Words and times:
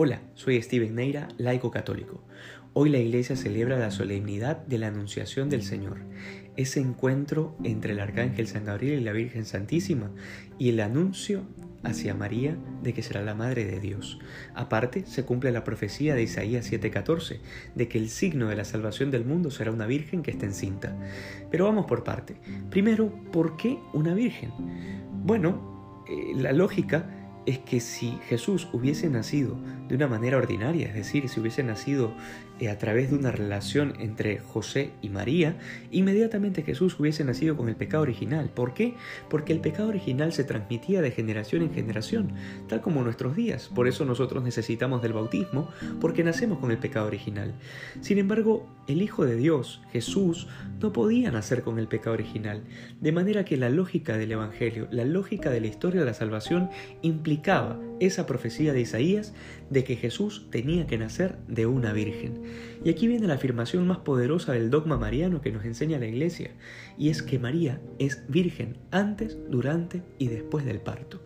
Hola, 0.00 0.20
soy 0.34 0.62
Steven 0.62 0.94
Neira, 0.94 1.26
laico 1.38 1.72
católico. 1.72 2.22
Hoy 2.72 2.88
la 2.88 2.98
iglesia 2.98 3.34
celebra 3.34 3.80
la 3.80 3.90
solemnidad 3.90 4.58
de 4.58 4.78
la 4.78 4.86
Anunciación 4.86 5.48
del 5.48 5.64
Señor, 5.64 5.98
ese 6.54 6.78
encuentro 6.78 7.56
entre 7.64 7.94
el 7.94 7.98
Arcángel 7.98 8.46
San 8.46 8.64
Gabriel 8.64 9.00
y 9.00 9.04
la 9.04 9.10
Virgen 9.10 9.44
Santísima 9.44 10.12
y 10.56 10.68
el 10.68 10.78
anuncio 10.78 11.42
hacia 11.82 12.14
María 12.14 12.56
de 12.80 12.94
que 12.94 13.02
será 13.02 13.22
la 13.22 13.34
Madre 13.34 13.64
de 13.64 13.80
Dios. 13.80 14.20
Aparte, 14.54 15.04
se 15.04 15.24
cumple 15.24 15.50
la 15.50 15.64
profecía 15.64 16.14
de 16.14 16.22
Isaías 16.22 16.70
7:14, 16.70 17.40
de 17.74 17.88
que 17.88 17.98
el 17.98 18.08
signo 18.08 18.46
de 18.46 18.54
la 18.54 18.64
salvación 18.64 19.10
del 19.10 19.24
mundo 19.24 19.50
será 19.50 19.72
una 19.72 19.88
Virgen 19.88 20.22
que 20.22 20.30
esté 20.30 20.46
encinta. 20.46 20.96
Pero 21.50 21.64
vamos 21.64 21.86
por 21.86 22.04
parte. 22.04 22.36
Primero, 22.70 23.12
¿por 23.32 23.56
qué 23.56 23.80
una 23.92 24.14
Virgen? 24.14 24.52
Bueno, 25.24 26.04
eh, 26.08 26.34
la 26.36 26.52
lógica 26.52 27.18
es 27.46 27.58
que 27.58 27.80
si 27.80 28.18
Jesús 28.28 28.68
hubiese 28.72 29.08
nacido 29.08 29.56
de 29.88 29.94
una 29.94 30.06
manera 30.06 30.36
ordinaria, 30.36 30.88
es 30.88 30.94
decir, 30.94 31.28
si 31.28 31.40
hubiese 31.40 31.62
nacido 31.62 32.12
eh, 32.60 32.68
a 32.68 32.78
través 32.78 33.10
de 33.10 33.16
una 33.16 33.30
relación 33.30 33.94
entre 34.00 34.38
José 34.38 34.90
y 35.00 35.08
María, 35.08 35.56
inmediatamente 35.90 36.62
Jesús 36.62 36.98
hubiese 36.98 37.24
nacido 37.24 37.56
con 37.56 37.68
el 37.68 37.76
pecado 37.76 38.02
original. 38.02 38.50
¿Por 38.50 38.74
qué? 38.74 38.94
Porque 39.30 39.52
el 39.52 39.60
pecado 39.60 39.88
original 39.88 40.32
se 40.32 40.44
transmitía 40.44 41.00
de 41.00 41.10
generación 41.10 41.62
en 41.62 41.72
generación, 41.72 42.32
tal 42.68 42.80
como 42.80 43.02
nuestros 43.02 43.36
días. 43.36 43.68
Por 43.74 43.86
eso 43.86 44.04
nosotros 44.04 44.42
necesitamos 44.42 45.02
del 45.02 45.12
bautismo, 45.12 45.68
porque 46.00 46.24
nacemos 46.24 46.58
con 46.58 46.70
el 46.70 46.78
pecado 46.78 47.06
original. 47.06 47.54
Sin 48.00 48.18
embargo, 48.18 48.68
el 48.88 49.02
Hijo 49.02 49.24
de 49.24 49.36
Dios, 49.36 49.80
Jesús, 49.92 50.48
no 50.80 50.92
podía 50.92 51.30
nacer 51.30 51.62
con 51.62 51.78
el 51.78 51.88
pecado 51.88 52.14
original, 52.14 52.64
de 53.00 53.12
manera 53.12 53.44
que 53.44 53.56
la 53.56 53.70
lógica 53.70 54.16
del 54.16 54.32
Evangelio, 54.32 54.88
la 54.90 55.04
lógica 55.04 55.50
de 55.50 55.60
la 55.60 55.66
historia 55.66 56.00
de 56.00 56.06
la 56.06 56.14
salvación 56.14 56.70
implicaba 57.28 57.78
esa 58.00 58.24
profecía 58.24 58.72
de 58.72 58.80
Isaías 58.80 59.34
de 59.68 59.84
que 59.84 59.96
Jesús 59.96 60.46
tenía 60.50 60.86
que 60.86 60.96
nacer 60.96 61.36
de 61.46 61.66
una 61.66 61.92
virgen. 61.92 62.40
Y 62.82 62.88
aquí 62.88 63.06
viene 63.06 63.26
la 63.26 63.34
afirmación 63.34 63.86
más 63.86 63.98
poderosa 63.98 64.52
del 64.52 64.70
dogma 64.70 64.96
mariano 64.96 65.42
que 65.42 65.52
nos 65.52 65.66
enseña 65.66 65.98
la 65.98 66.06
Iglesia, 66.06 66.52
y 66.96 67.10
es 67.10 67.22
que 67.22 67.38
María 67.38 67.82
es 67.98 68.22
virgen 68.28 68.78
antes, 68.92 69.36
durante 69.50 70.02
y 70.18 70.28
después 70.28 70.64
del 70.64 70.80
parto. 70.80 71.22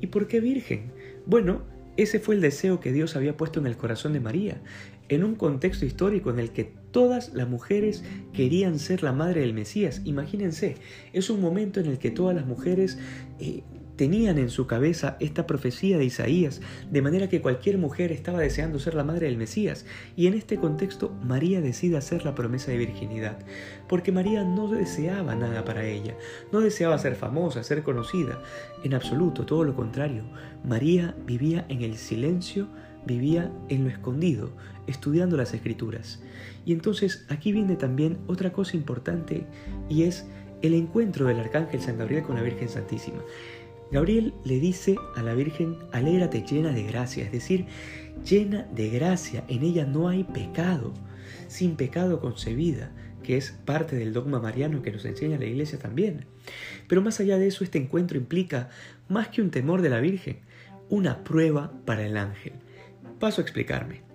¿Y 0.00 0.06
por 0.06 0.28
qué 0.28 0.40
virgen? 0.40 0.92
Bueno, 1.26 1.62
ese 1.98 2.20
fue 2.20 2.36
el 2.36 2.40
deseo 2.40 2.80
que 2.80 2.92
Dios 2.92 3.14
había 3.14 3.36
puesto 3.36 3.60
en 3.60 3.66
el 3.66 3.76
corazón 3.76 4.14
de 4.14 4.20
María, 4.20 4.62
en 5.10 5.24
un 5.24 5.34
contexto 5.34 5.84
histórico 5.84 6.30
en 6.30 6.38
el 6.38 6.52
que 6.52 6.72
todas 6.90 7.34
las 7.34 7.48
mujeres 7.48 8.02
querían 8.32 8.78
ser 8.78 9.02
la 9.02 9.12
madre 9.12 9.42
del 9.42 9.52
Mesías. 9.52 10.00
Imagínense, 10.04 10.76
es 11.12 11.28
un 11.28 11.40
momento 11.40 11.80
en 11.80 11.86
el 11.86 11.98
que 11.98 12.10
todas 12.10 12.34
las 12.34 12.46
mujeres 12.46 12.98
eh, 13.40 13.62
tenían 13.98 14.38
en 14.38 14.48
su 14.48 14.68
cabeza 14.68 15.16
esta 15.18 15.46
profecía 15.46 15.98
de 15.98 16.04
Isaías, 16.04 16.60
de 16.88 17.02
manera 17.02 17.28
que 17.28 17.42
cualquier 17.42 17.78
mujer 17.78 18.12
estaba 18.12 18.38
deseando 18.38 18.78
ser 18.78 18.94
la 18.94 19.02
madre 19.02 19.26
del 19.26 19.36
Mesías, 19.36 19.84
y 20.16 20.28
en 20.28 20.34
este 20.34 20.56
contexto 20.56 21.10
María 21.24 21.60
decide 21.60 21.96
hacer 21.96 22.24
la 22.24 22.36
promesa 22.36 22.70
de 22.70 22.78
virginidad, 22.78 23.38
porque 23.88 24.12
María 24.12 24.44
no 24.44 24.68
deseaba 24.68 25.34
nada 25.34 25.64
para 25.64 25.84
ella, 25.84 26.16
no 26.52 26.60
deseaba 26.60 26.96
ser 26.96 27.16
famosa, 27.16 27.64
ser 27.64 27.82
conocida, 27.82 28.40
en 28.84 28.94
absoluto, 28.94 29.44
todo 29.44 29.64
lo 29.64 29.74
contrario, 29.74 30.22
María 30.64 31.16
vivía 31.26 31.66
en 31.68 31.82
el 31.82 31.96
silencio, 31.96 32.68
vivía 33.04 33.50
en 33.68 33.82
lo 33.82 33.90
escondido, 33.90 34.50
estudiando 34.86 35.36
las 35.36 35.54
escrituras. 35.54 36.22
Y 36.64 36.72
entonces 36.72 37.26
aquí 37.30 37.50
viene 37.50 37.74
también 37.74 38.18
otra 38.28 38.52
cosa 38.52 38.76
importante, 38.76 39.44
y 39.88 40.04
es 40.04 40.24
el 40.62 40.74
encuentro 40.74 41.26
del 41.26 41.38
arcángel 41.38 41.80
San 41.80 41.98
Gabriel 41.98 42.24
con 42.24 42.36
la 42.36 42.42
Virgen 42.42 42.68
Santísima. 42.68 43.22
Gabriel 43.90 44.34
le 44.44 44.60
dice 44.60 44.96
a 45.16 45.22
la 45.22 45.34
Virgen, 45.34 45.78
alégrate 45.92 46.42
llena 46.42 46.72
de 46.72 46.82
gracia, 46.82 47.24
es 47.24 47.32
decir, 47.32 47.66
llena 48.28 48.64
de 48.74 48.90
gracia, 48.90 49.44
en 49.48 49.62
ella 49.62 49.86
no 49.86 50.08
hay 50.08 50.24
pecado, 50.24 50.92
sin 51.46 51.76
pecado 51.76 52.20
concebida, 52.20 52.92
que 53.22 53.36
es 53.36 53.52
parte 53.64 53.96
del 53.96 54.12
dogma 54.12 54.40
mariano 54.40 54.82
que 54.82 54.92
nos 54.92 55.04
enseña 55.04 55.38
la 55.38 55.46
Iglesia 55.46 55.78
también. 55.78 56.26
Pero 56.86 57.00
más 57.00 57.18
allá 57.20 57.38
de 57.38 57.46
eso, 57.46 57.64
este 57.64 57.78
encuentro 57.78 58.18
implica, 58.18 58.68
más 59.08 59.28
que 59.28 59.40
un 59.40 59.50
temor 59.50 59.80
de 59.80 59.90
la 59.90 60.00
Virgen, 60.00 60.40
una 60.90 61.24
prueba 61.24 61.72
para 61.84 62.04
el 62.04 62.16
ángel. 62.16 62.52
Paso 63.18 63.40
a 63.40 63.44
explicarme. 63.44 64.07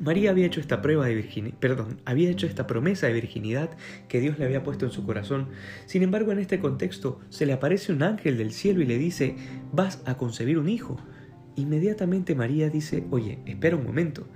María 0.00 0.30
había 0.30 0.46
hecho 0.46 0.60
esta 0.60 0.80
prueba 0.80 1.04
de 1.04 1.14
virginidad, 1.14 1.58
perdón, 1.58 2.00
había 2.06 2.30
hecho 2.30 2.46
esta 2.46 2.66
promesa 2.66 3.06
de 3.06 3.12
virginidad 3.12 3.68
que 4.08 4.18
Dios 4.18 4.38
le 4.38 4.46
había 4.46 4.62
puesto 4.62 4.86
en 4.86 4.92
su 4.92 5.04
corazón. 5.04 5.48
Sin 5.84 6.02
embargo, 6.02 6.32
en 6.32 6.38
este 6.38 6.58
contexto 6.58 7.20
se 7.28 7.44
le 7.44 7.52
aparece 7.52 7.92
un 7.92 8.02
ángel 8.02 8.38
del 8.38 8.52
cielo 8.52 8.80
y 8.80 8.86
le 8.86 8.96
dice, 8.96 9.36
vas 9.72 10.02
a 10.06 10.16
concebir 10.16 10.58
un 10.58 10.70
hijo. 10.70 10.96
Inmediatamente 11.54 12.34
María 12.34 12.70
dice, 12.70 13.04
oye, 13.10 13.40
espera 13.44 13.76
un 13.76 13.84
momento. 13.84 14.26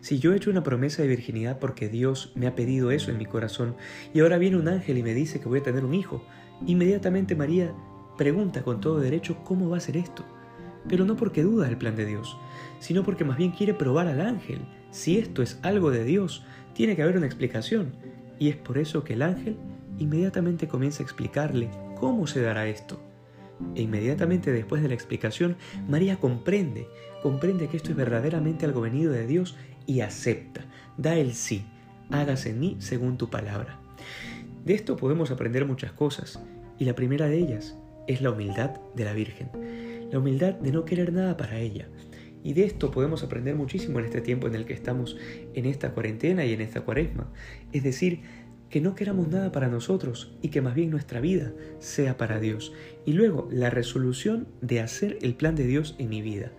Si 0.00 0.20
yo 0.20 0.32
he 0.32 0.36
hecho 0.36 0.50
una 0.50 0.62
promesa 0.62 1.02
de 1.02 1.08
virginidad 1.08 1.58
porque 1.58 1.90
Dios 1.90 2.32
me 2.34 2.46
ha 2.46 2.54
pedido 2.54 2.90
eso 2.90 3.10
en 3.10 3.18
mi 3.18 3.26
corazón 3.26 3.76
y 4.14 4.20
ahora 4.20 4.38
viene 4.38 4.56
un 4.56 4.68
ángel 4.68 4.96
y 4.96 5.02
me 5.02 5.12
dice 5.12 5.38
que 5.38 5.50
voy 5.50 5.58
a 5.58 5.62
tener 5.62 5.84
un 5.84 5.92
hijo, 5.92 6.24
inmediatamente 6.66 7.36
María 7.36 7.74
pregunta 8.16 8.62
con 8.62 8.80
todo 8.80 9.00
derecho 9.00 9.44
cómo 9.44 9.68
va 9.68 9.76
a 9.76 9.80
ser 9.80 9.98
esto. 9.98 10.24
Pero 10.88 11.04
no 11.04 11.14
porque 11.14 11.42
duda 11.42 11.66
del 11.66 11.76
plan 11.76 11.94
de 11.94 12.06
Dios, 12.06 12.38
sino 12.78 13.02
porque 13.02 13.26
más 13.26 13.36
bien 13.36 13.50
quiere 13.50 13.74
probar 13.74 14.06
al 14.06 14.22
ángel 14.22 14.60
si 14.90 15.18
esto 15.18 15.42
es 15.42 15.58
algo 15.62 15.90
de 15.90 16.04
Dios, 16.04 16.44
tiene 16.74 16.96
que 16.96 17.02
haber 17.02 17.16
una 17.16 17.26
explicación. 17.26 17.92
Y 18.38 18.48
es 18.48 18.56
por 18.56 18.78
eso 18.78 19.04
que 19.04 19.14
el 19.14 19.22
ángel 19.22 19.56
inmediatamente 19.98 20.68
comienza 20.68 21.02
a 21.02 21.06
explicarle 21.06 21.70
cómo 21.98 22.26
se 22.26 22.40
dará 22.40 22.66
esto. 22.66 23.00
E 23.74 23.82
inmediatamente 23.82 24.52
después 24.52 24.82
de 24.82 24.88
la 24.88 24.94
explicación, 24.94 25.56
María 25.88 26.16
comprende, 26.16 26.88
comprende 27.22 27.68
que 27.68 27.76
esto 27.76 27.90
es 27.90 27.96
verdaderamente 27.96 28.64
algo 28.64 28.80
venido 28.80 29.12
de 29.12 29.26
Dios 29.26 29.56
y 29.86 30.00
acepta, 30.00 30.64
da 30.96 31.16
el 31.16 31.34
sí, 31.34 31.64
hágase 32.10 32.50
en 32.50 32.60
mí 32.60 32.76
según 32.78 33.18
tu 33.18 33.28
palabra. 33.28 33.78
De 34.64 34.74
esto 34.74 34.96
podemos 34.96 35.30
aprender 35.30 35.66
muchas 35.66 35.92
cosas, 35.92 36.40
y 36.78 36.84
la 36.84 36.94
primera 36.94 37.26
de 37.26 37.38
ellas 37.38 37.76
es 38.06 38.22
la 38.22 38.30
humildad 38.30 38.70
de 38.94 39.04
la 39.04 39.12
Virgen, 39.12 39.50
la 40.10 40.18
humildad 40.18 40.54
de 40.54 40.72
no 40.72 40.84
querer 40.84 41.12
nada 41.12 41.36
para 41.36 41.58
ella, 41.58 41.88
y 42.42 42.54
de 42.54 42.64
esto 42.64 42.90
podemos 42.90 43.22
aprender 43.22 43.54
muchísimo 43.54 43.98
en 43.98 44.06
este 44.06 44.20
tiempo 44.20 44.46
en 44.46 44.54
el 44.54 44.64
que 44.64 44.72
estamos 44.72 45.16
en 45.54 45.66
esta 45.66 45.92
cuarentena 45.92 46.44
y 46.44 46.52
en 46.52 46.60
esta 46.60 46.82
cuaresma. 46.82 47.30
Es 47.72 47.82
decir, 47.82 48.20
que 48.70 48.80
no 48.80 48.94
queramos 48.94 49.28
nada 49.28 49.50
para 49.50 49.68
nosotros 49.68 50.32
y 50.42 50.48
que 50.48 50.62
más 50.62 50.74
bien 50.74 50.90
nuestra 50.90 51.20
vida 51.20 51.52
sea 51.80 52.16
para 52.16 52.38
Dios. 52.38 52.72
Y 53.04 53.12
luego 53.12 53.48
la 53.50 53.68
resolución 53.68 54.46
de 54.60 54.80
hacer 54.80 55.18
el 55.22 55.34
plan 55.34 55.56
de 55.56 55.66
Dios 55.66 55.96
en 55.98 56.08
mi 56.08 56.22
vida. 56.22 56.52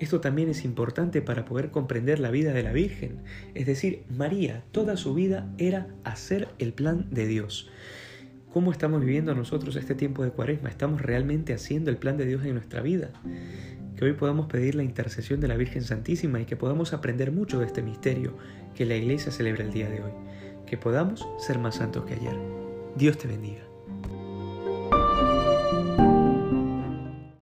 Esto 0.00 0.20
también 0.20 0.48
es 0.48 0.64
importante 0.64 1.22
para 1.22 1.44
poder 1.44 1.70
comprender 1.70 2.18
la 2.18 2.32
vida 2.32 2.52
de 2.52 2.64
la 2.64 2.72
Virgen. 2.72 3.18
Es 3.54 3.66
decir, 3.66 4.02
María, 4.10 4.64
toda 4.72 4.96
su 4.96 5.14
vida 5.14 5.54
era 5.58 5.86
hacer 6.02 6.48
el 6.58 6.72
plan 6.72 7.06
de 7.12 7.26
Dios. 7.28 7.70
¿Cómo 8.52 8.72
estamos 8.72 9.00
viviendo 9.00 9.34
nosotros 9.34 9.76
este 9.76 9.94
tiempo 9.94 10.24
de 10.24 10.30
cuaresma? 10.30 10.68
¿Estamos 10.68 11.00
realmente 11.00 11.54
haciendo 11.54 11.90
el 11.90 11.96
plan 11.96 12.16
de 12.16 12.26
Dios 12.26 12.44
en 12.44 12.54
nuestra 12.54 12.82
vida? 12.82 13.10
Que 14.02 14.06
hoy 14.06 14.14
podamos 14.14 14.46
pedir 14.46 14.74
la 14.74 14.82
intercesión 14.82 15.38
de 15.38 15.46
la 15.46 15.56
Virgen 15.56 15.82
Santísima 15.82 16.40
y 16.40 16.44
que 16.44 16.56
podamos 16.56 16.92
aprender 16.92 17.30
mucho 17.30 17.60
de 17.60 17.66
este 17.66 17.82
misterio 17.82 18.36
que 18.74 18.84
la 18.84 18.96
Iglesia 18.96 19.30
celebra 19.30 19.62
el 19.62 19.72
día 19.72 19.88
de 19.88 20.02
hoy, 20.02 20.10
que 20.66 20.76
podamos 20.76 21.24
ser 21.38 21.60
más 21.60 21.76
santos 21.76 22.04
que 22.04 22.14
ayer. 22.14 22.36
Dios 22.96 23.16
te 23.16 23.28
bendiga. 23.28 23.71